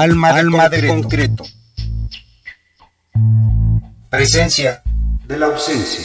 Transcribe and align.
Alma, 0.00 0.32
de, 0.32 0.40
Alma 0.40 0.68
de 0.70 0.88
concreto. 0.88 1.44
Presencia 4.08 4.82
de 5.26 5.36
la 5.36 5.44
ausencia. 5.44 6.02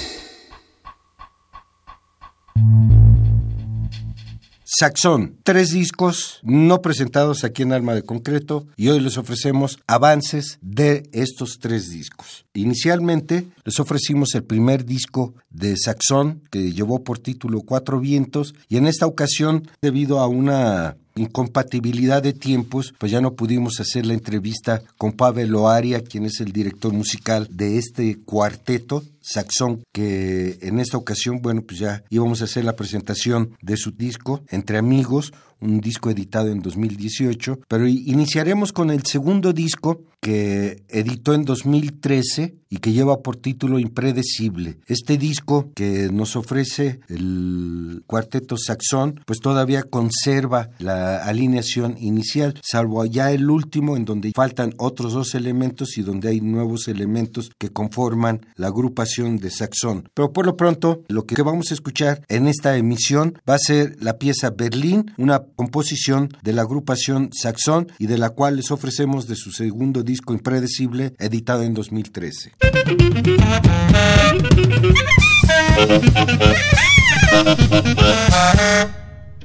Saxón, 4.65 5.37
tres 5.43 5.69
discos 5.69 6.41
no 6.43 6.81
presentados 6.81 7.45
aquí 7.45 7.61
en 7.61 7.71
Alma 7.71 7.95
de 7.95 8.03
Concreto 8.03 8.67
y 8.75 8.89
hoy 8.89 8.99
les 8.99 9.17
ofrecemos 9.17 9.79
avances 9.87 10.59
de 10.61 11.09
estos 11.13 11.59
tres 11.61 11.89
discos. 11.89 12.45
Inicialmente 12.53 13.47
les 13.65 13.79
ofrecimos 13.79 14.35
el 14.35 14.43
primer 14.43 14.85
disco 14.85 15.33
de 15.49 15.75
Saxón 15.75 16.43
que 16.51 16.71
llevó 16.71 17.03
por 17.03 17.17
título 17.17 17.61
Cuatro 17.61 17.99
Vientos 17.99 18.53
y 18.69 18.77
en 18.77 18.85
esta 18.85 19.07
ocasión 19.07 19.67
debido 19.81 20.19
a 20.19 20.27
una 20.27 20.97
incompatibilidad 21.15 22.21
de 22.21 22.33
tiempos, 22.33 22.93
pues 22.97 23.11
ya 23.11 23.21
no 23.21 23.33
pudimos 23.35 23.79
hacer 23.79 24.05
la 24.05 24.13
entrevista 24.13 24.81
con 24.97 25.13
Pavel 25.13 25.55
Oaria, 25.55 26.03
quien 26.03 26.25
es 26.25 26.41
el 26.41 26.51
director 26.51 26.93
musical 26.93 27.47
de 27.49 27.77
este 27.77 28.19
cuarteto 28.23 29.03
Saxón, 29.21 29.83
que 29.91 30.59
en 30.61 30.79
esta 30.79 30.97
ocasión, 30.97 31.41
bueno, 31.41 31.63
pues 31.63 31.79
ya 31.79 32.03
íbamos 32.09 32.41
a 32.41 32.45
hacer 32.45 32.63
la 32.65 32.75
presentación 32.75 33.55
de 33.61 33.77
su 33.77 33.91
disco 33.91 34.43
Entre 34.49 34.77
Amigos, 34.77 35.33
un 35.61 35.79
disco 35.79 36.09
editado 36.09 36.49
en 36.49 36.61
2018, 36.61 37.61
pero 37.67 37.87
iniciaremos 37.87 38.71
con 38.71 38.91
el 38.91 39.03
segundo 39.05 39.53
disco 39.53 40.01
que 40.21 40.83
editó 40.89 41.33
en 41.33 41.45
2013 41.45 42.55
y 42.75 42.79
que 42.79 42.91
lleva 42.91 43.21
por 43.21 43.37
título 43.37 43.79
Impredecible. 43.79 44.79
Este 44.85 45.17
disco 45.17 45.71
que 45.73 46.09
nos 46.11 46.35
ofrece 46.35 46.99
el 47.07 48.03
cuarteto 48.05 48.57
Saxón, 48.57 49.21
pues 49.25 49.39
todavía 49.39 49.83
conserva 49.83 50.71
la 50.79 51.23
alineación 51.23 51.95
inicial, 51.97 52.59
salvo 52.61 53.05
ya 53.05 53.31
el 53.31 53.49
último 53.49 53.95
en 53.95 54.03
donde 54.03 54.33
faltan 54.35 54.73
otros 54.77 55.13
dos 55.13 55.35
elementos 55.35 55.97
y 55.97 56.01
donde 56.01 56.27
hay 56.27 56.41
nuevos 56.41 56.89
elementos 56.89 57.49
que 57.57 57.69
conforman 57.69 58.45
la 58.57 58.67
agrupación 58.67 59.37
de 59.37 59.51
Saxón. 59.51 60.09
Pero 60.13 60.33
por 60.33 60.45
lo 60.45 60.57
pronto, 60.57 61.03
lo 61.07 61.25
que 61.25 61.41
vamos 61.43 61.71
a 61.71 61.75
escuchar 61.75 62.25
en 62.27 62.45
esta 62.45 62.75
emisión 62.75 63.39
va 63.49 63.55
a 63.55 63.59
ser 63.59 63.95
la 64.01 64.17
pieza 64.17 64.49
Berlín, 64.49 65.13
una 65.17 65.43
composición 65.55 66.27
de 66.43 66.51
la 66.51 66.63
agrupación 66.63 67.29
Saxón 67.31 67.87
y 67.99 68.07
de 68.07 68.17
la 68.17 68.31
cual 68.31 68.57
les 68.57 68.69
ofrecemos 68.69 69.27
de 69.27 69.37
su 69.37 69.51
segundo 69.51 70.03
disco 70.03 70.33
Impredecible, 70.33 71.15
editado 71.19 71.63
en 71.63 71.73
2013. 71.73 72.64
Thank 72.67 72.99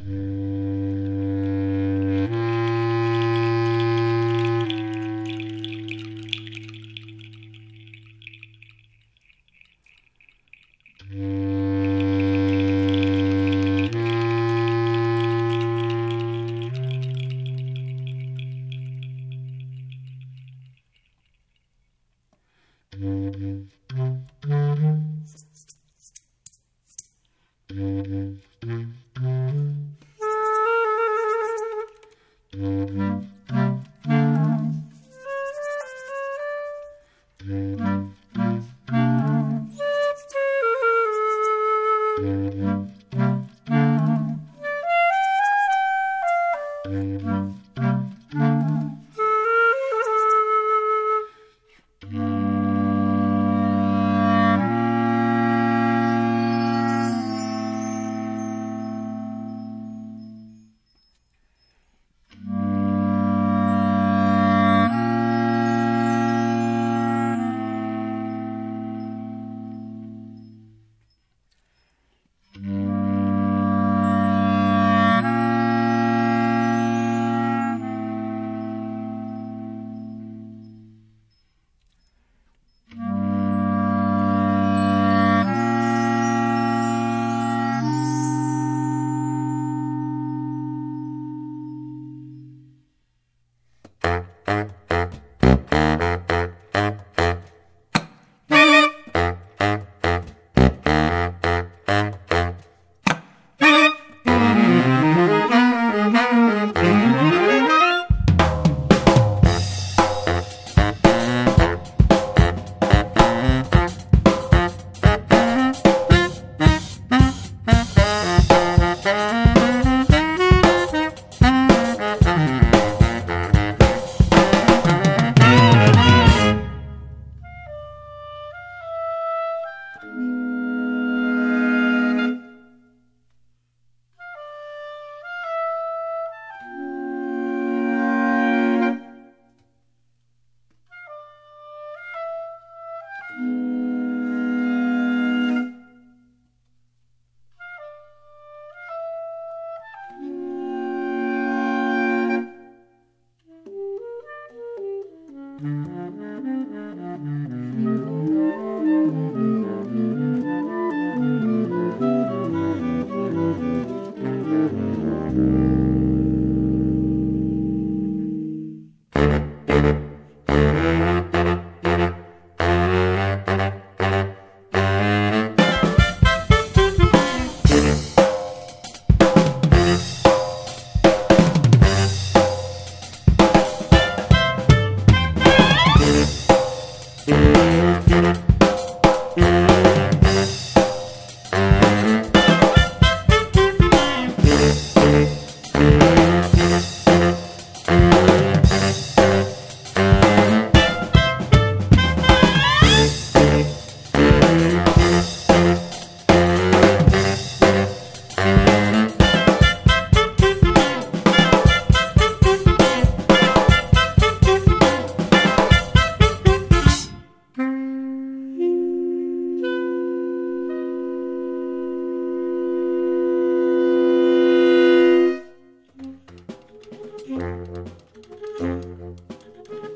you. 0.08 0.39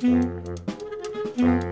Mm-hmm. 0.05 1.64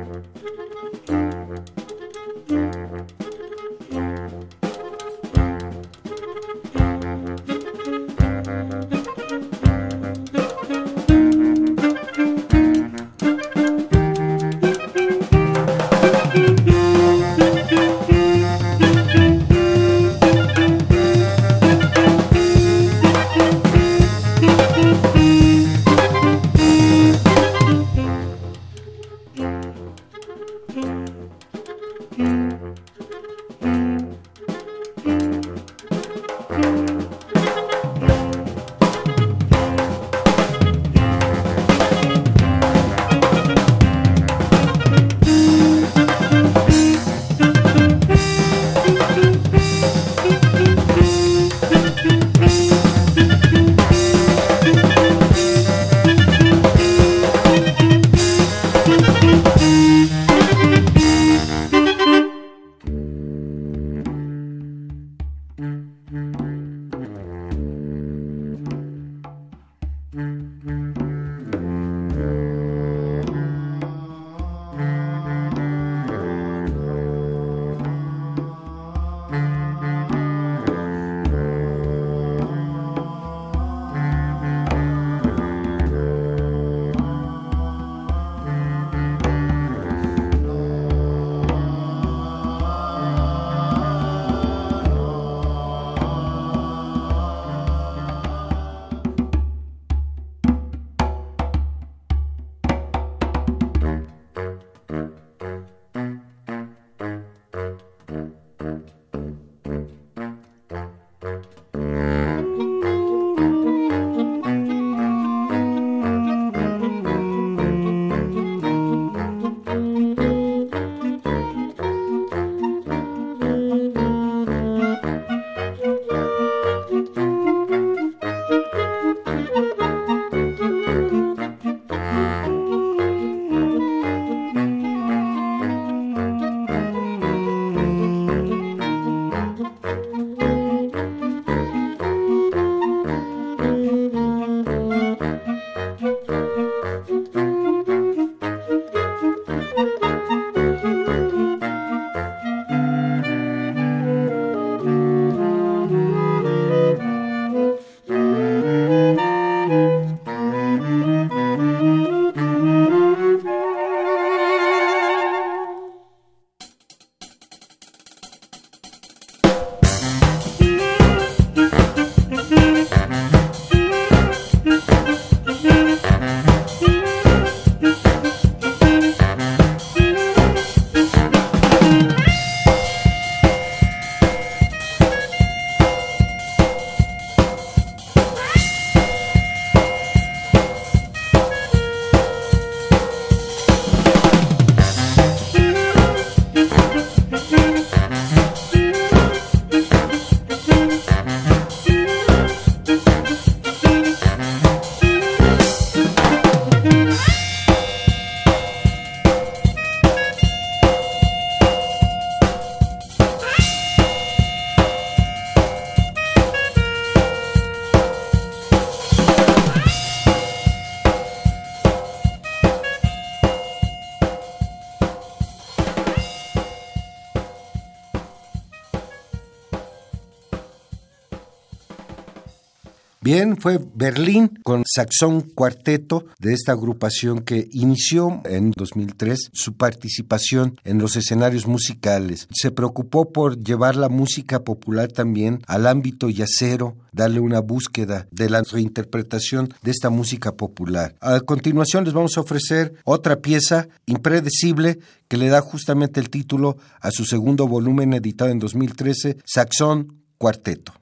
Bien, 233.35 233.57
fue 233.57 233.81
Berlín 233.95 234.59
con 234.63 234.83
Saxón 234.85 235.41
Cuarteto 235.41 236.27
de 236.39 236.53
esta 236.53 236.73
agrupación 236.73 237.41
que 237.41 237.67
inició 237.73 238.43
en 238.45 238.73
2003 238.73 239.53
su 239.55 239.73
participación 239.73 240.79
en 240.85 240.99
los 240.99 241.17
escenarios 241.17 241.67
musicales. 241.67 242.47
Se 242.53 242.71
preocupó 242.71 243.33
por 243.33 243.59
llevar 243.59 243.97
la 243.97 244.11
música 244.11 244.65
popular 244.65 245.11
también 245.11 245.63
al 245.67 245.87
ámbito 245.87 246.29
yacero, 246.29 246.99
darle 247.11 247.41
una 247.41 247.61
búsqueda 247.61 248.29
de 248.33 248.51
la 248.51 248.61
reinterpretación 248.71 249.73
de 249.83 249.93
esta 249.93 250.11
música 250.11 250.53
popular. 250.53 251.15
A 251.23 251.41
continuación 251.41 252.05
les 252.05 252.13
vamos 252.13 252.37
a 252.37 252.43
ofrecer 252.43 252.97
otra 253.05 253.37
pieza 253.37 253.89
impredecible 254.05 254.99
que 255.29 255.39
le 255.39 255.49
da 255.49 255.63
justamente 255.63 256.21
el 256.21 256.29
título 256.29 256.77
a 257.01 257.11
su 257.11 257.25
segundo 257.25 257.67
volumen 257.67 258.13
editado 258.13 258.51
en 258.51 258.59
2013, 258.59 259.39
Saxón 259.47 260.19
Cuarteto. 260.37 260.93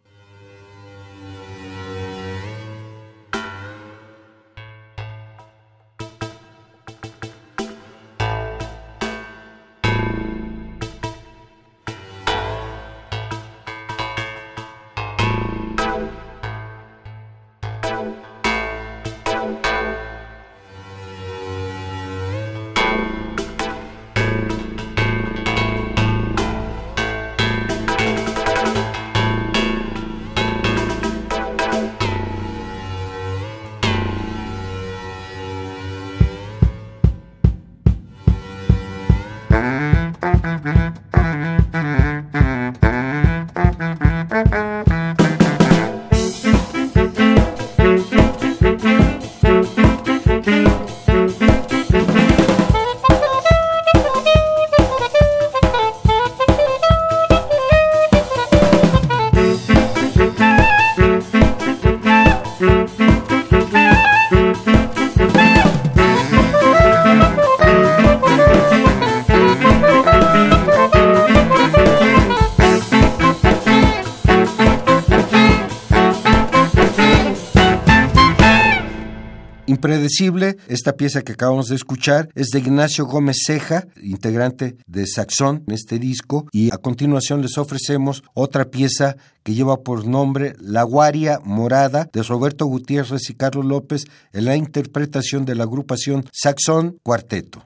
Esta 80.68 80.96
pieza 80.96 81.22
que 81.22 81.32
acabamos 81.32 81.68
de 81.68 81.76
escuchar, 81.76 82.28
es 82.34 82.48
de 82.48 82.58
Ignacio 82.58 83.06
Gómez 83.06 83.36
Ceja, 83.46 83.86
integrante 84.02 84.76
de 84.86 85.06
Saxón 85.06 85.64
en 85.66 85.74
este 85.74 85.98
disco, 85.98 86.46
y 86.52 86.72
a 86.72 86.78
continuación 86.78 87.42
les 87.42 87.56
ofrecemos 87.58 88.22
otra 88.34 88.66
pieza 88.66 89.16
que 89.42 89.54
lleva 89.54 89.82
por 89.82 90.06
nombre 90.06 90.54
La 90.60 90.82
Guaria 90.82 91.40
Morada 91.44 92.08
de 92.12 92.22
Roberto 92.22 92.66
Gutiérrez 92.66 93.30
y 93.30 93.34
Carlos 93.34 93.64
López 93.64 94.04
en 94.32 94.44
la 94.44 94.56
interpretación 94.56 95.44
de 95.44 95.54
la 95.54 95.64
agrupación 95.64 96.24
Saxón 96.32 96.98
Cuarteto. 97.02 97.64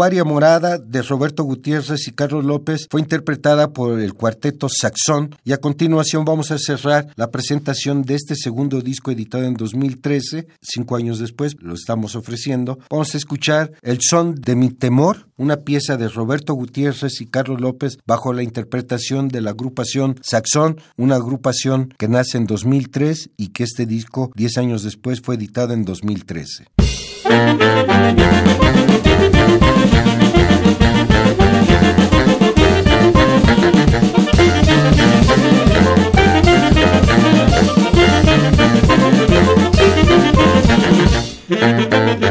La 0.00 0.06
Guaria 0.06 0.24
Morada 0.24 0.78
de 0.78 1.02
Roberto 1.02 1.44
Gutiérrez 1.44 2.08
y 2.08 2.12
Carlos 2.12 2.42
López 2.42 2.86
fue 2.90 3.02
interpretada 3.02 3.74
por 3.74 4.00
el 4.00 4.14
cuarteto 4.14 4.66
Saxón 4.70 5.36
y 5.44 5.52
a 5.52 5.58
continuación 5.58 6.24
vamos 6.24 6.50
a 6.50 6.56
cerrar 6.56 7.08
la 7.16 7.30
presentación 7.30 8.00
de 8.00 8.14
este 8.14 8.34
segundo 8.34 8.80
disco 8.80 9.10
editado 9.10 9.44
en 9.44 9.52
2013, 9.52 10.46
cinco 10.62 10.96
años 10.96 11.18
después 11.18 11.56
lo 11.60 11.74
estamos 11.74 12.16
ofreciendo. 12.16 12.78
Vamos 12.88 13.14
a 13.14 13.18
escuchar 13.18 13.72
El 13.82 13.98
son 14.00 14.36
de 14.36 14.56
mi 14.56 14.70
temor, 14.70 15.28
una 15.36 15.58
pieza 15.58 15.98
de 15.98 16.08
Roberto 16.08 16.54
Gutiérrez 16.54 17.20
y 17.20 17.26
Carlos 17.26 17.60
López 17.60 17.98
bajo 18.06 18.32
la 18.32 18.42
interpretación 18.42 19.28
de 19.28 19.42
la 19.42 19.50
agrupación 19.50 20.16
Saxón, 20.22 20.80
una 20.96 21.16
agrupación 21.16 21.92
que 21.98 22.08
nace 22.08 22.38
en 22.38 22.46
2003 22.46 23.32
y 23.36 23.48
que 23.48 23.64
este 23.64 23.84
disco, 23.84 24.30
diez 24.34 24.56
años 24.56 24.82
después, 24.82 25.20
fue 25.20 25.34
editado 25.34 25.74
en 25.74 25.84
2013. 25.84 26.68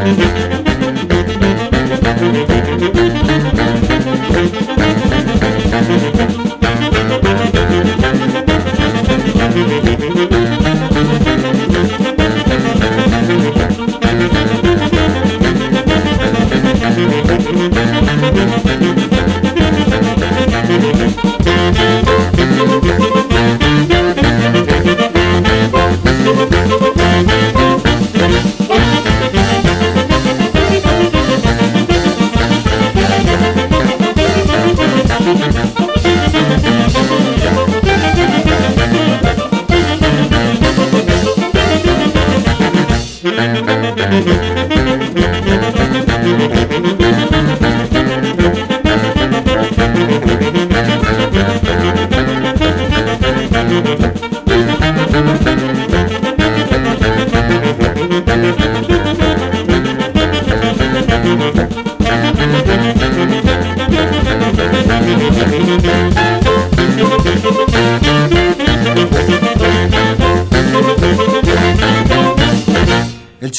El 0.09 0.48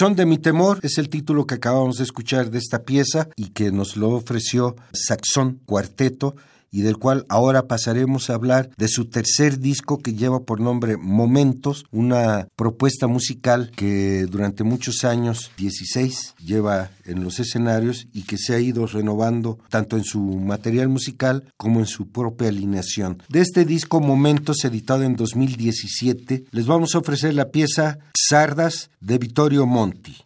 son 0.00 0.16
de 0.16 0.25
mi 0.25 0.38
temor. 0.38 0.78
Es 0.83 0.97
el 0.97 1.11
título 1.11 1.47
que 1.47 1.57
acabamos 1.57 1.99
de 1.99 2.04
escuchar 2.04 2.50
de 2.50 2.56
esta 2.56 2.84
pieza 2.84 3.28
y 3.36 3.50
que 3.50 3.71
nos 3.71 3.99
lo 3.99 4.08
ofreció 4.08 4.75
Saxón 4.95 5.60
Cuarteto 5.67 6.36
y 6.71 6.83
del 6.83 6.99
cual 6.99 7.26
ahora 7.28 7.67
pasaremos 7.67 8.30
a 8.30 8.35
hablar 8.35 8.71
de 8.76 8.89
su 8.89 9.06
tercer 9.06 9.59
disco 9.59 9.99
que 9.99 10.15
lleva 10.15 10.41
por 10.41 10.61
nombre 10.61 10.97
Momentos, 10.97 11.85
una 11.91 12.49
propuesta 12.56 13.06
musical 13.06 13.71
que 13.75 14.26
durante 14.26 14.65
muchos 14.65 15.04
años, 15.04 15.50
16, 15.56 16.35
lleva 16.45 16.91
en 17.04 17.25
los 17.25 17.41
escenarios 17.41 18.06
y 18.13 18.23
que 18.23 18.39
se 18.39 18.54
ha 18.54 18.61
ido 18.61 18.87
renovando 18.87 19.59
tanto 19.69 19.97
en 19.97 20.04
su 20.04 20.21
material 20.21 20.89
musical 20.89 21.45
como 21.56 21.80
en 21.80 21.87
su 21.87 22.11
propia 22.11 22.49
alineación. 22.49 23.23
De 23.28 23.41
este 23.41 23.65
disco 23.65 24.00
Momentos, 24.00 24.65
editado 24.65 25.02
en 25.02 25.17
2017, 25.17 26.45
les 26.50 26.67
vamos 26.67 26.95
a 26.95 26.99
ofrecer 26.99 27.35
la 27.35 27.50
pieza 27.50 27.99
Sardas 28.15 28.91
de 29.00 29.19
Vittorio 29.19 29.67
Monti. 29.67 30.17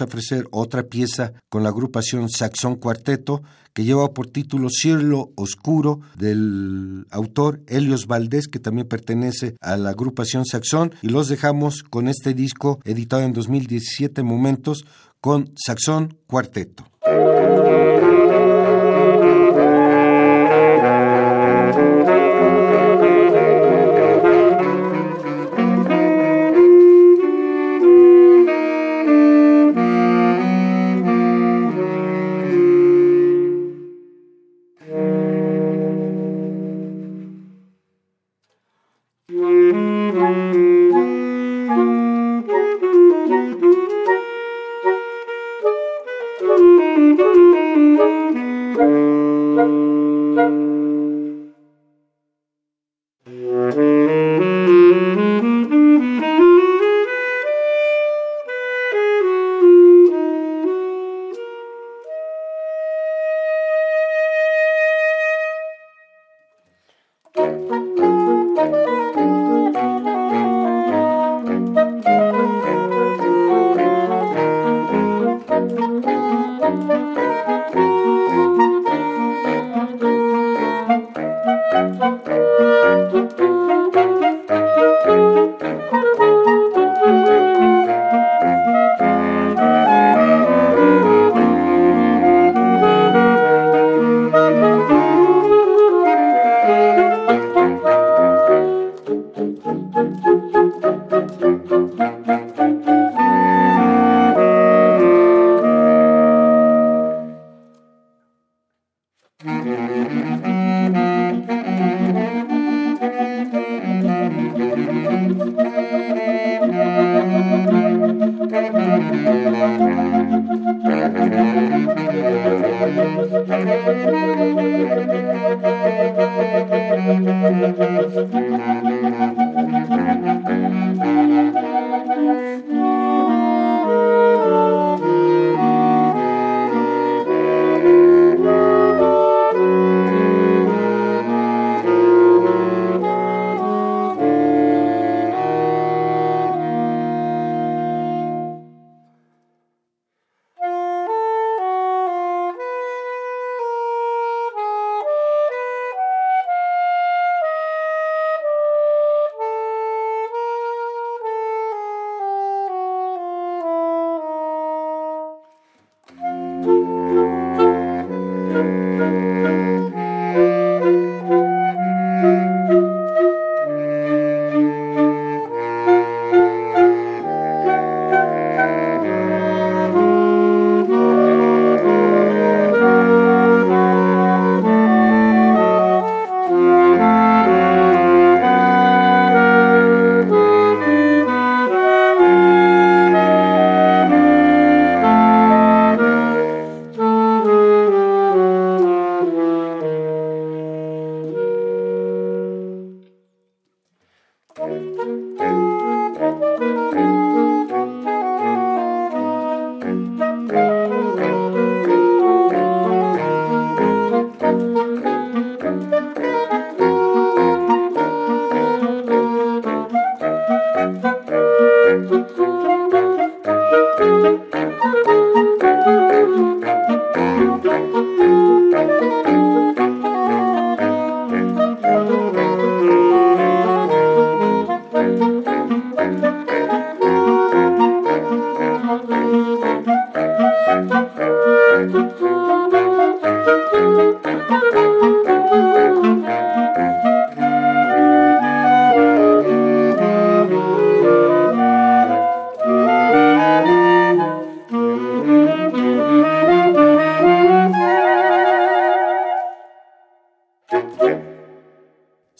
A 0.00 0.04
ofrecer 0.04 0.46
otra 0.50 0.84
pieza 0.84 1.32
con 1.48 1.62
la 1.62 1.70
agrupación 1.70 2.28
Saxón 2.28 2.76
Cuarteto 2.76 3.42
que 3.72 3.84
lleva 3.84 4.14
por 4.14 4.26
título 4.28 4.68
Cielo 4.70 5.32
Oscuro 5.34 6.00
del 6.16 7.06
autor 7.10 7.60
Helios 7.66 8.06
Valdés 8.06 8.48
que 8.48 8.58
también 8.58 8.88
pertenece 8.88 9.56
a 9.60 9.76
la 9.76 9.90
agrupación 9.90 10.46
Saxón 10.46 10.94
y 11.02 11.08
los 11.08 11.28
dejamos 11.28 11.82
con 11.82 12.08
este 12.08 12.32
disco 12.32 12.80
editado 12.84 13.22
en 13.22 13.32
2017 13.32 14.22
Momentos 14.22 14.86
con 15.20 15.52
Saxón 15.56 16.18
Cuarteto. 16.26 16.84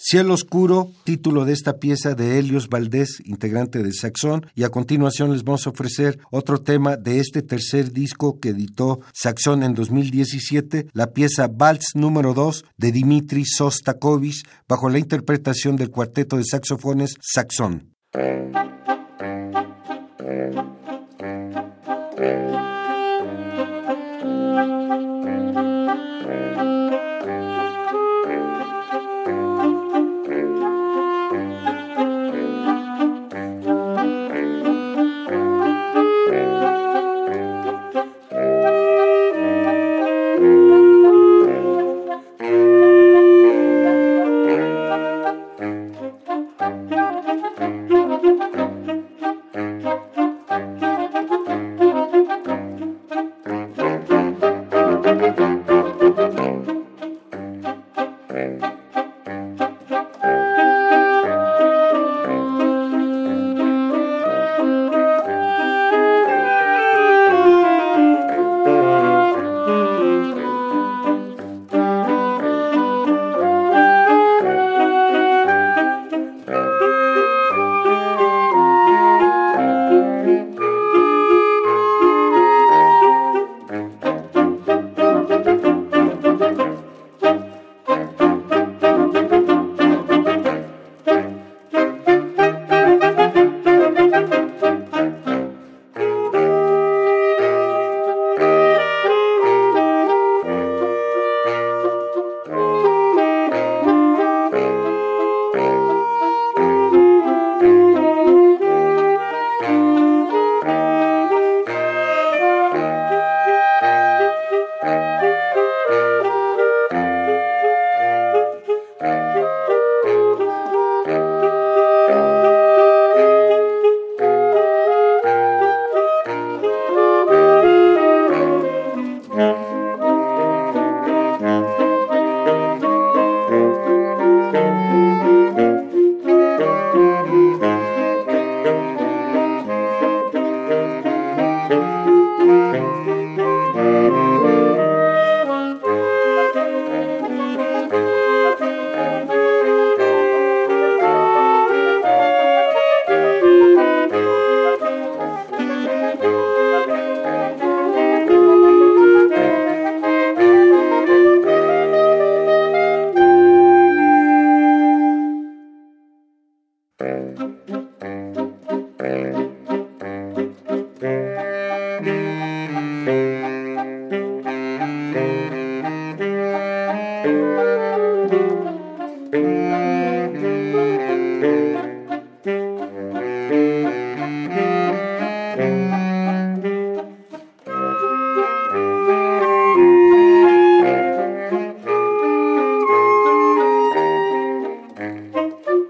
Cielo 0.08 0.34
Oscuro, 0.34 0.92
título 1.02 1.44
de 1.44 1.52
esta 1.52 1.80
pieza 1.80 2.14
de 2.14 2.38
Helios 2.38 2.68
Valdés, 2.68 3.20
integrante 3.24 3.82
de 3.82 3.92
Saxón, 3.92 4.46
y 4.54 4.62
a 4.62 4.68
continuación 4.68 5.32
les 5.32 5.42
vamos 5.42 5.66
a 5.66 5.70
ofrecer 5.70 6.20
otro 6.30 6.58
tema 6.58 6.96
de 6.96 7.18
este 7.18 7.42
tercer 7.42 7.90
disco 7.90 8.38
que 8.38 8.50
editó 8.50 9.00
Saxón 9.12 9.64
en 9.64 9.74
2017, 9.74 10.86
la 10.92 11.08
pieza 11.08 11.48
Vals 11.48 11.96
número 11.96 12.34
2 12.34 12.66
de 12.76 12.92
Dimitri 12.92 13.44
Sostakovich, 13.46 14.44
bajo 14.68 14.88
la 14.90 15.00
interpretación 15.00 15.74
del 15.74 15.90
cuarteto 15.90 16.36
de 16.36 16.44
saxofones 16.44 17.16
Saxón. 17.20 17.90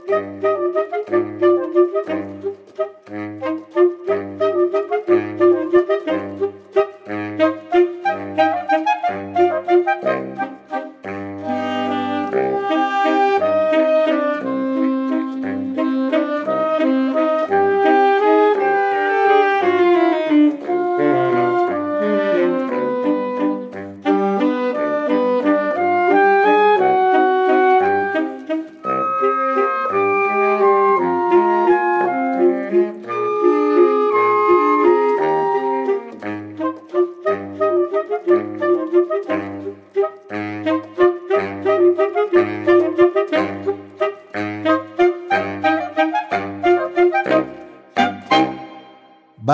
Thank 0.05 0.45
you. 2.45 2.66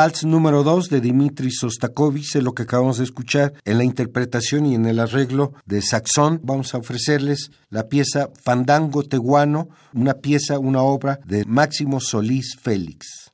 Vals 0.02 0.24
número 0.24 0.64
2 0.64 0.88
de 0.88 1.00
Dimitri 1.00 1.52
Sostakovich 1.52 2.34
es 2.34 2.42
lo 2.42 2.54
que 2.54 2.64
acabamos 2.64 2.98
de 2.98 3.04
escuchar 3.04 3.52
en 3.64 3.78
la 3.78 3.84
interpretación 3.84 4.66
y 4.66 4.74
en 4.74 4.86
el 4.86 4.98
arreglo 4.98 5.52
de 5.64 5.80
Saxón. 5.80 6.40
Vamos 6.42 6.74
a 6.74 6.78
ofrecerles 6.78 7.52
la 7.70 7.86
pieza 7.86 8.28
Fandango 8.42 9.04
Teguano, 9.04 9.68
una 9.94 10.14
pieza, 10.14 10.58
una 10.58 10.82
obra 10.82 11.20
de 11.24 11.44
Máximo 11.44 12.00
Solís 12.00 12.56
Félix. 12.60 13.30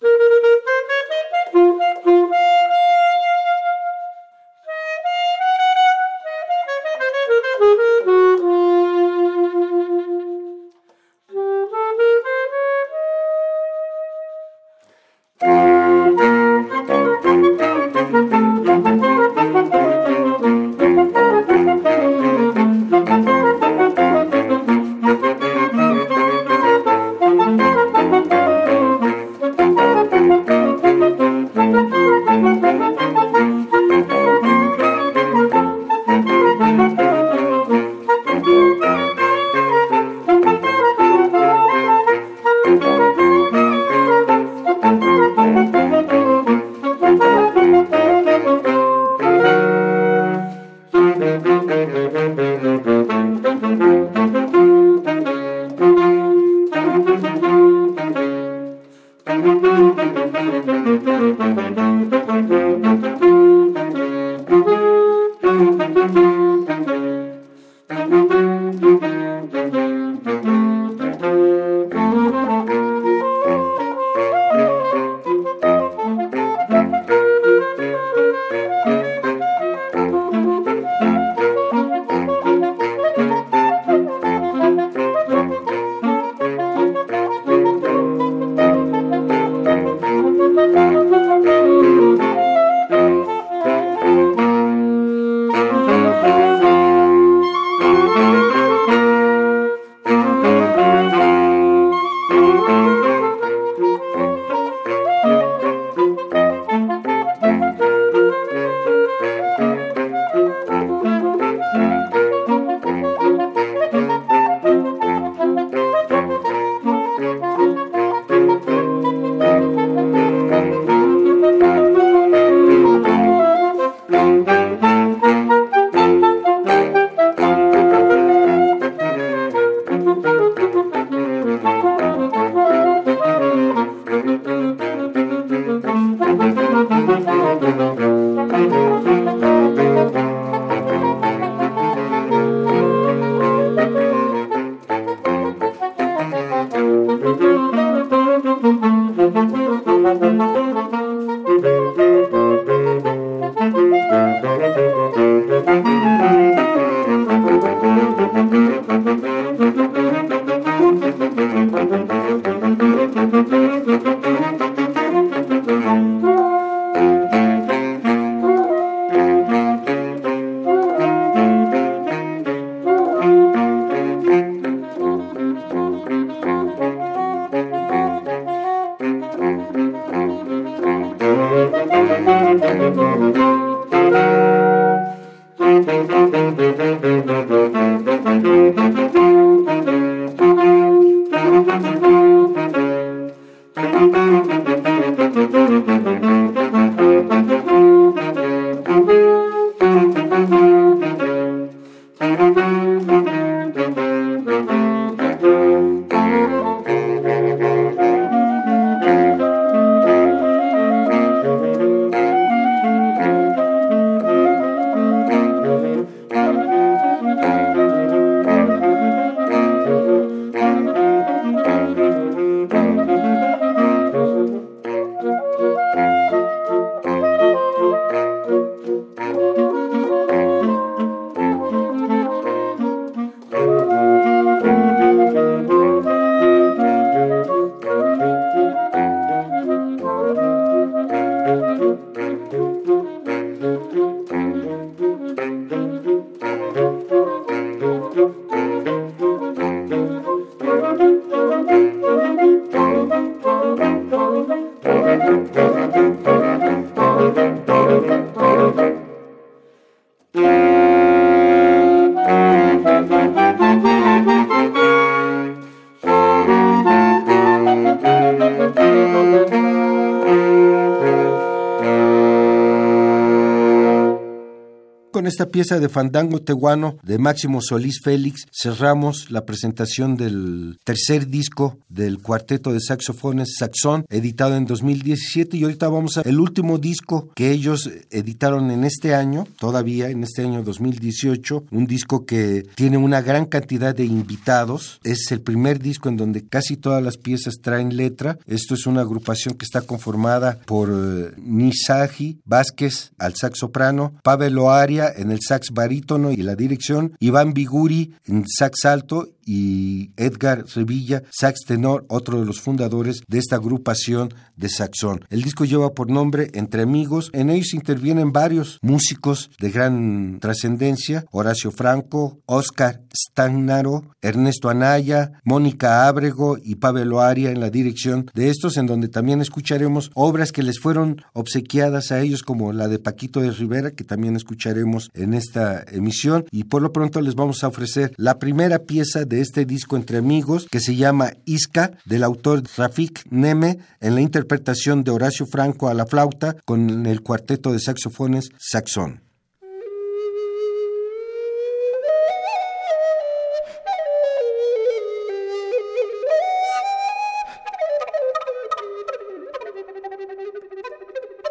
Esta 275.29 275.51
pieza 275.51 275.79
de 275.79 275.89
Fandango 275.89 276.41
Tehuano 276.41 276.97
de 277.05 277.19
Máximo 277.19 277.61
Solís 277.61 278.01
Félix 278.03 278.47
cerramos 278.51 279.31
la 279.31 279.45
presentación 279.45 280.17
del 280.17 280.79
tercer 280.85 281.29
disco 281.29 281.79
del 281.99 282.21
cuarteto 282.21 282.73
de 282.73 282.81
saxofones 282.81 283.57
Saxón, 283.59 284.07
editado 284.09 284.57
en 284.57 284.67
2017 284.67 285.57
y 285.57 285.65
ahorita 285.65 285.89
vamos 285.89 286.17
a 286.17 286.23
el 286.23 286.39
último 286.39 286.79
disco 286.79 287.29
que 287.35 287.51
ellos 287.51 287.91
editaron 288.11 288.71
en 288.71 288.85
este 288.85 289.15
año, 289.15 289.47
todavía 289.59 290.09
en 290.09 290.23
este 290.23 290.43
año 290.43 290.63
2018, 290.63 291.65
un 291.73 291.87
disco 291.87 292.25
que 292.25 292.65
tiene 292.77 292.99
una 292.99 293.21
gran 293.21 293.47
cantidad 293.47 293.95
de 293.95 294.05
invitados, 294.05 295.01
es 295.03 295.31
el 295.33 295.41
primer 295.41 295.81
disco 295.81 296.09
en 296.09 296.17
donde 296.17 296.47
casi 296.47 296.77
todas 296.77 297.03
las 297.03 297.17
piezas 297.17 297.57
traen 297.61 297.97
letra, 297.97 298.39
esto 298.47 298.75
es 298.75 298.87
una 298.87 299.01
agrupación 299.01 299.55
que 299.55 299.65
está 299.65 299.81
conformada 299.81 300.61
por 300.67 300.91
uh, 300.91 301.31
Nisagi 301.37 302.39
Vázquez 302.45 303.11
al 303.19 303.35
sax 303.35 303.59
soprano, 303.59 304.15
Pavel 304.23 304.57
Oaria 304.59 305.13
en 305.17 305.33
el 305.33 305.41
sax 305.41 305.71
barítono 305.73 306.31
y 306.31 306.37
la 306.37 306.55
dirección, 306.55 307.17
Iván 307.19 307.55
Biguri 307.55 308.15
en 308.27 308.45
sax 308.47 308.85
alto 308.85 309.29
y 309.49 310.11
Edgar 310.19 310.67
Revilla, 310.75 311.23
sax 311.31 311.61
tenor, 311.67 312.05
otro 312.09 312.39
de 312.39 312.45
los 312.45 312.61
fundadores 312.61 313.23
de 313.27 313.39
esta 313.39 313.57
agrupación 313.57 314.35
de 314.57 314.69
saxón. 314.69 315.25
El 315.31 315.41
disco 315.41 315.65
lleva 315.65 315.95
por 315.95 316.11
nombre 316.11 316.51
Entre 316.53 316.83
Amigos. 316.83 317.31
En 317.33 317.49
ellos 317.49 317.73
intervienen 317.73 318.31
varios 318.33 318.79
músicos 318.83 319.51
de 319.59 319.71
gran 319.71 320.39
trascendencia, 320.39 321.25
Horacio 321.31 321.71
Franco, 321.71 322.41
Oscar 322.45 323.01
Stagnaro, 323.17 324.11
Ernesto 324.21 324.69
Anaya, 324.69 325.41
Mónica 325.45 326.07
Ábrego 326.07 326.59
y 326.63 326.75
Pavel 326.75 327.15
Oaria 327.15 327.51
en 327.51 327.61
la 327.61 327.71
dirección 327.71 328.31
de 328.35 328.51
estos, 328.51 328.77
en 328.77 328.87
donde 328.87 329.09
también 329.09 329.41
escucharemos 329.41 330.11
obras 330.13 330.53
que 330.53 330.63
les 330.63 330.79
fueron 330.79 331.23
obsequiadas 331.33 332.13
a 332.13 332.21
ellos, 332.21 332.43
como 332.43 332.75
la 332.75 332.89
de 332.89 332.99
Paquito 332.99 333.41
de 333.41 333.53
Rivera, 333.53 333.93
que 333.93 334.05
también 334.05 334.37
escucharemos 334.37 335.09
en 335.15 335.33
esta 335.33 335.85
emisión. 335.91 336.45
Y 336.51 336.65
por 336.65 336.83
lo 336.83 336.93
pronto 336.93 337.23
les 337.23 337.35
vamos 337.35 337.65
a 337.65 337.69
ofrecer 337.69 338.13
la 338.19 338.39
primera 338.39 338.81
pieza 338.81 339.25
de 339.25 339.38
este 339.41 339.65
disco 339.65 339.97
entre 339.97 340.19
amigos 340.19 340.67
que 340.71 340.81
se 340.81 340.97
llama 340.97 341.33
Isca, 341.45 341.93
del 342.05 342.25
autor 342.25 342.63
Rafik 342.77 343.25
Neme, 343.31 343.79
en 344.01 344.15
la 344.15 344.21
interpretación 344.21 345.05
de 345.05 345.11
Horacio 345.11 345.47
Franco 345.47 345.89
a 345.89 345.95
la 345.95 346.07
flauta 346.07 346.57
con 346.65 347.07
el 347.07 347.23
cuarteto 347.23 347.73
de 347.73 347.81
saxofones 347.81 348.51
Saxón. 348.59 349.23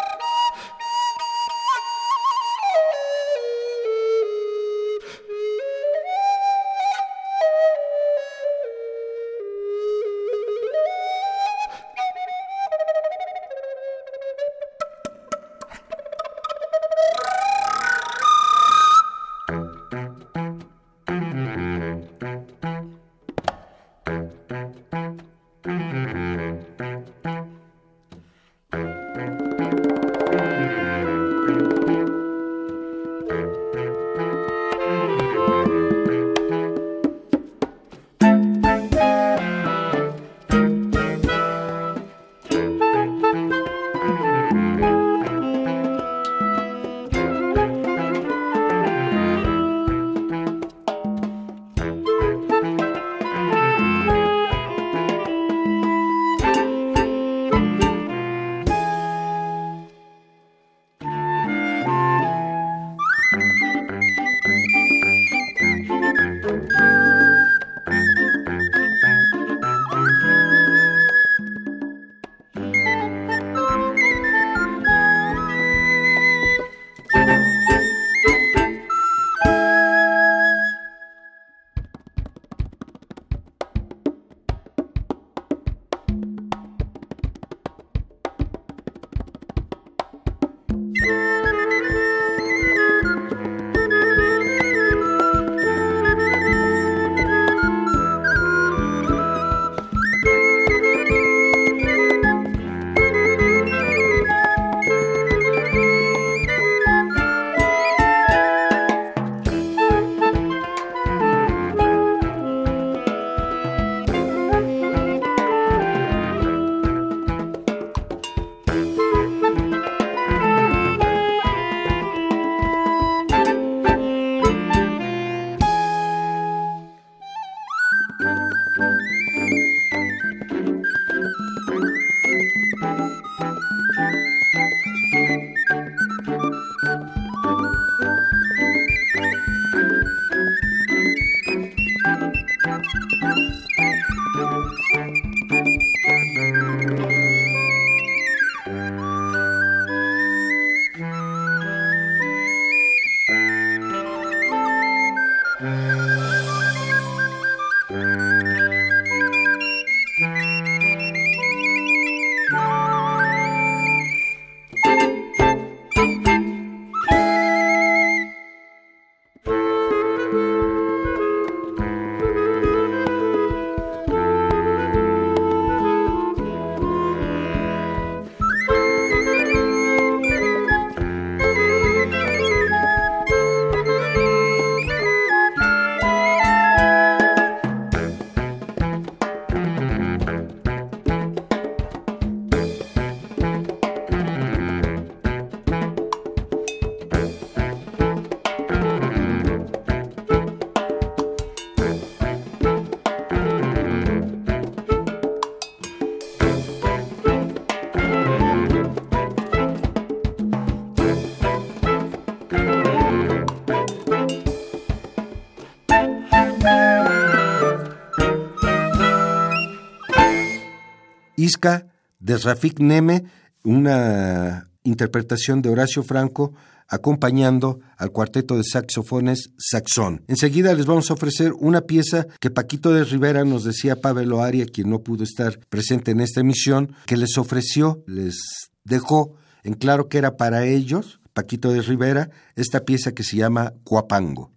De 222.19 222.37
Rafik 222.37 222.81
Neme, 222.81 223.25
una 223.65 224.69
interpretación 224.85 225.63
de 225.63 225.71
Horacio 225.71 226.03
Franco 226.03 226.53
acompañando 226.91 227.81
al 227.97 228.11
cuarteto 228.11 228.57
de 228.57 228.65
saxofones 228.65 229.51
Saxón. 229.57 230.25
Enseguida 230.27 230.75
les 230.75 230.87
vamos 230.87 231.11
a 231.11 231.15
ofrecer 231.15 231.53
una 231.59 231.83
pieza 231.83 232.27
que 232.41 232.51
Paquito 232.51 232.93
de 232.93 233.05
Rivera 233.05 233.45
nos 233.45 233.65
decía 233.65 233.97
Pavel 233.97 234.33
Oaria, 234.33 234.67
quien 234.67 234.91
no 234.91 234.99
pudo 234.99 235.23
estar 235.23 235.59
presente 235.69 236.11
en 236.11 236.21
esta 236.21 236.41
emisión, 236.41 236.95
que 237.07 237.17
les 237.17 237.39
ofreció, 237.39 238.03
les 238.07 238.39
dejó 238.85 239.37
en 239.63 239.75
claro 239.75 240.09
que 240.09 240.19
era 240.19 240.37
para 240.37 240.67
ellos, 240.67 241.21
Paquito 241.33 241.73
de 241.73 241.83
Rivera, 241.83 242.31
esta 242.57 242.81
pieza 242.81 243.13
que 243.13 243.23
se 243.23 243.37
llama 243.37 243.73
Cuapango. 243.85 244.51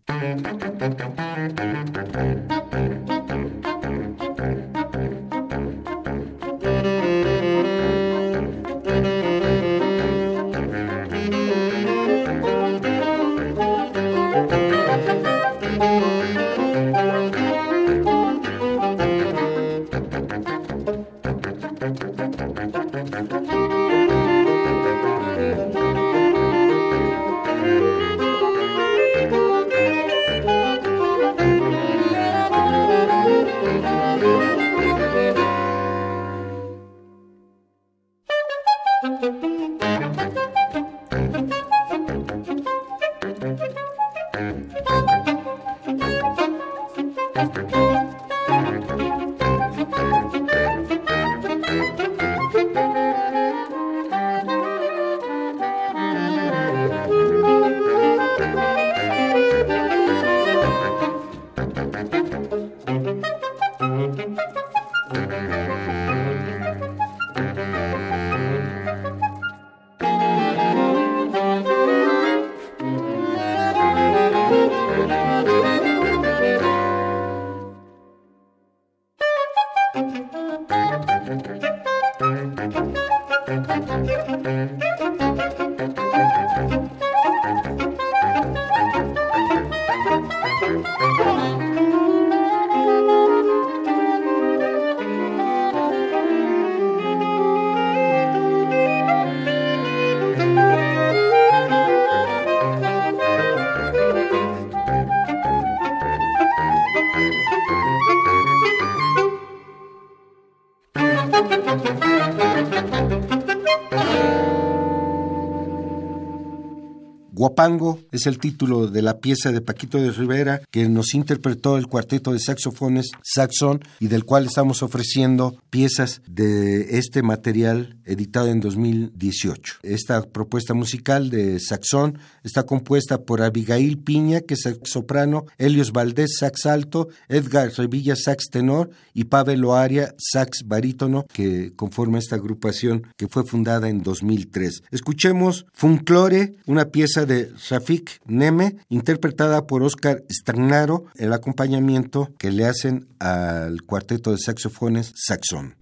Guapango 117.53 117.99
es 118.11 118.25
el 118.25 118.39
título 118.39 118.87
de 118.87 119.03
la 119.03 119.19
pieza 119.19 119.51
de 119.51 119.61
Paquito 119.61 119.99
de 119.99 120.11
Rivera 120.11 120.63
que 120.71 120.89
nos 120.89 121.13
interpretó 121.13 121.77
el 121.77 121.85
cuarteto 121.85 122.31
de 122.31 122.39
saxofones 122.39 123.11
Saxon 123.21 123.79
y 123.99 124.07
del 124.07 124.25
cual 124.25 124.47
estamos 124.47 124.81
ofreciendo 124.81 125.55
piezas 125.69 126.23
de 126.27 126.97
este 126.97 127.21
material 127.21 127.97
editado 128.05 128.47
en 128.47 128.59
2018. 128.59 129.75
Esta 129.83 130.23
propuesta 130.23 130.73
musical 130.73 131.29
de 131.29 131.59
Saxon 131.59 132.17
está 132.43 132.63
compuesta 132.63 133.21
por 133.21 133.43
Abigail 133.43 133.99
Piña, 133.99 134.41
que 134.41 134.55
es 134.55 134.61
sax 134.61 134.89
soprano, 134.89 135.45
Helios 135.59 135.91
Valdés, 135.91 136.37
sax 136.39 136.65
alto, 136.65 137.09
Edgar 137.29 137.71
Revilla, 137.77 138.15
sax 138.15 138.45
tenor 138.49 138.89
y 139.13 139.25
Pavel 139.25 139.63
Oaria, 139.63 140.15
sax 140.17 140.63
barítono, 140.65 141.27
que 141.31 141.73
conforma 141.75 142.17
esta 142.17 142.35
agrupación 142.35 143.05
que 143.15 143.27
fue 143.27 143.43
fundada 143.45 143.89
en 143.89 144.01
2003. 144.01 144.83
Escuchemos 144.89 145.67
Funclore, 145.71 146.55
una 146.65 146.85
pieza 146.85 147.27
de 147.27 147.42
Rafik 147.69 148.19
Neme, 148.25 148.77
interpretada 148.89 149.65
por 149.67 149.83
Oscar 149.83 150.23
Stagnaro, 150.29 151.05
el 151.15 151.33
acompañamiento 151.33 152.31
que 152.37 152.51
le 152.51 152.65
hacen 152.65 153.07
al 153.19 153.81
cuarteto 153.83 154.31
de 154.31 154.37
saxofones 154.37 155.13
Saxon. 155.15 155.75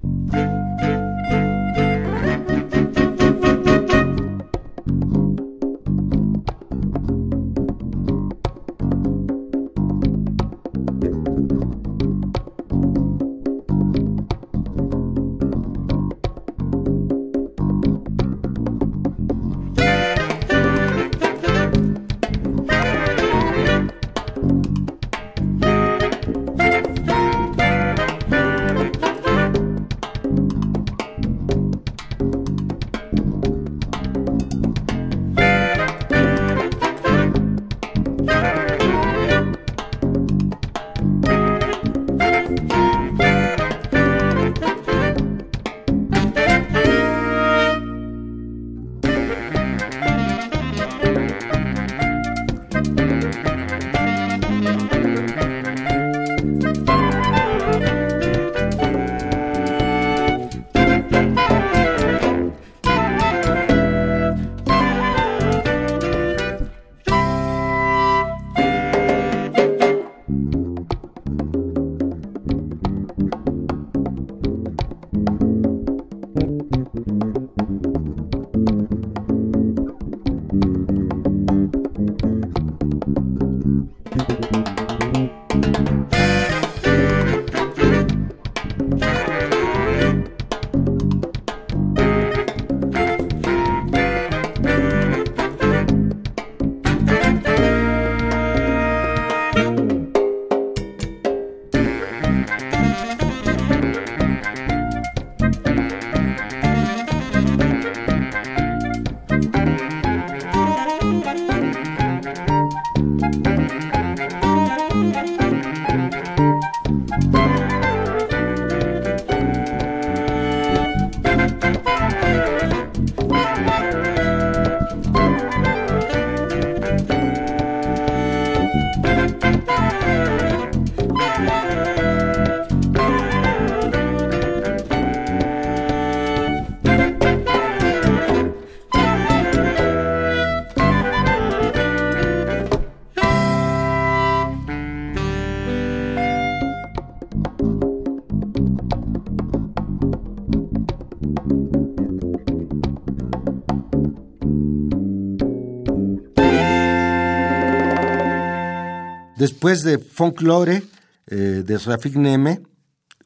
Después 159.62 159.84
de 159.84 160.00
Folklore 160.00 160.82
eh, 161.28 161.36
de 161.64 161.78
Rafik 161.78 162.16
Neme, 162.16 162.62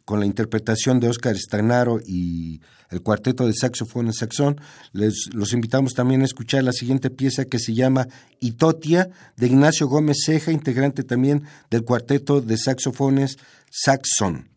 con 0.03 0.19
la 0.19 0.25
interpretación 0.25 0.99
de 0.99 1.07
Oscar 1.07 1.37
Stanaro 1.37 2.01
y 2.05 2.59
el 2.89 3.01
cuarteto 3.01 3.47
de 3.47 3.53
saxofón 3.53 4.07
en 4.07 4.13
saxón, 4.13 4.59
les, 4.91 5.29
los 5.33 5.53
invitamos 5.53 5.93
también 5.93 6.23
a 6.23 6.25
escuchar 6.25 6.65
la 6.65 6.73
siguiente 6.73 7.09
pieza 7.09 7.45
que 7.45 7.57
se 7.57 7.73
llama 7.73 8.09
Itotia 8.41 9.09
de 9.37 9.47
Ignacio 9.47 9.87
Gómez 9.87 10.17
Ceja, 10.25 10.51
integrante 10.51 11.03
también 11.03 11.43
del 11.71 11.85
cuarteto 11.85 12.41
de 12.41 12.57
saxofones 12.57 13.37
Saxon. 13.71 14.54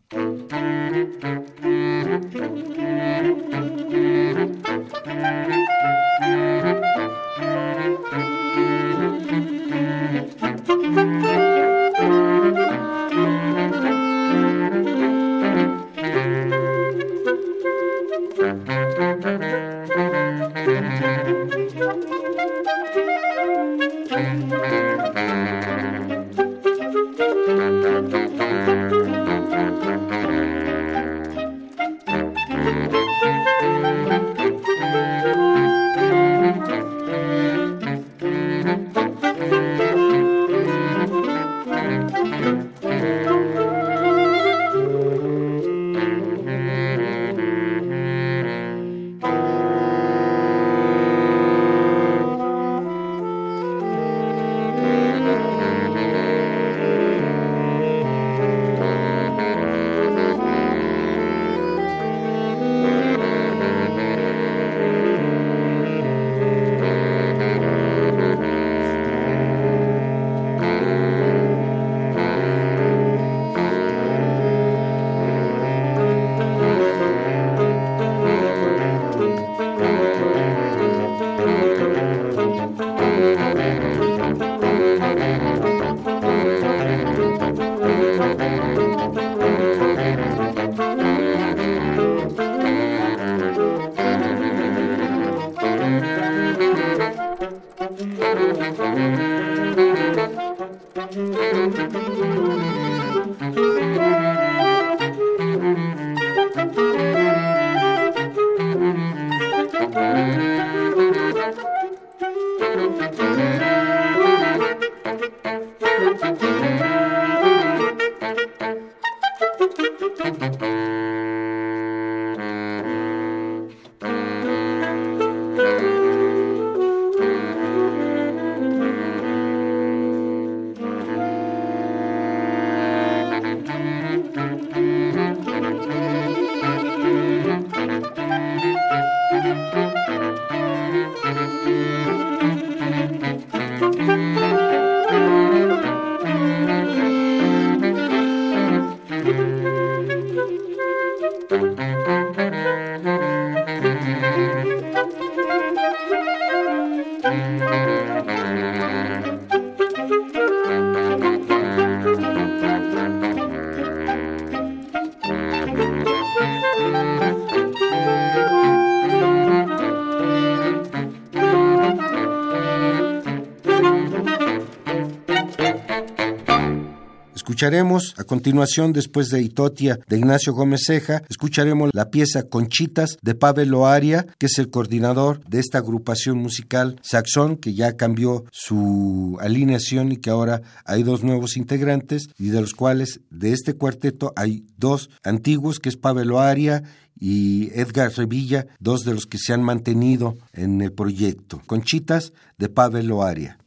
Escucharemos 177.59 178.15
a 178.17 178.23
continuación, 178.23 178.93
después 178.93 179.27
de 179.27 179.41
Itotia 179.41 179.99
de 180.07 180.17
Ignacio 180.17 180.53
Gómez 180.53 180.83
Ceja, 180.87 181.23
escucharemos 181.27 181.89
la 181.91 182.09
pieza 182.09 182.43
Conchitas 182.43 183.17
de 183.21 183.35
Pavel 183.35 183.67
Loaria, 183.67 184.25
que 184.37 184.45
es 184.45 184.57
el 184.59 184.69
coordinador 184.69 185.43
de 185.43 185.59
esta 185.59 185.79
agrupación 185.79 186.37
musical 186.37 187.01
Saxón, 187.01 187.57
que 187.57 187.73
ya 187.73 187.97
cambió 187.97 188.45
su 188.53 189.37
alineación 189.41 190.13
y 190.13 190.15
que 190.15 190.29
ahora 190.29 190.61
hay 190.85 191.03
dos 191.03 191.21
nuevos 191.21 191.57
integrantes, 191.57 192.29
y 192.39 192.47
de 192.47 192.61
los 192.61 192.73
cuales 192.73 193.19
de 193.29 193.51
este 193.51 193.73
cuarteto 193.73 194.31
hay 194.37 194.63
dos 194.77 195.09
antiguos, 195.25 195.79
que 195.79 195.89
es 195.89 195.97
Pavel 195.97 196.29
Loaria 196.29 196.83
y 197.19 197.71
Edgar 197.73 198.09
Revilla, 198.13 198.67
dos 198.79 199.01
de 199.01 199.13
los 199.13 199.25
que 199.25 199.37
se 199.37 199.51
han 199.51 199.63
mantenido 199.63 200.37
en 200.53 200.79
el 200.79 200.93
proyecto. 200.93 201.61
Conchitas 201.67 202.31
de 202.57 202.69
Pavel 202.69 203.07
Loaria. 203.07 203.57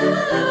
love. 0.00 0.47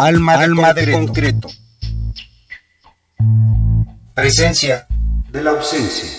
Alma, 0.06 0.36
de, 0.74 0.92
concreto. 0.92 1.48
Presencia 4.14 4.86
de 5.32 5.42
la 5.42 5.52
ausencia. 5.52 6.10